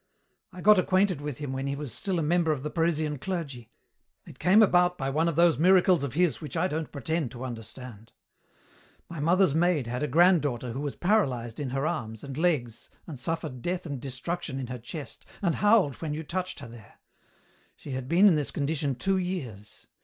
[0.51, 3.69] "I got acquainted with him when he was still a member of the Parisian clergy.
[4.25, 7.45] It came about by one of those miracles of his which I don't pretend to
[7.45, 8.11] understand.
[9.11, 13.19] "My mother's maid had a granddaughter who was paralyzed in her arms and legs and
[13.19, 16.97] suffered death and destruction in her chest and howled when you touched her there.
[17.75, 19.85] She had been in this condition two years.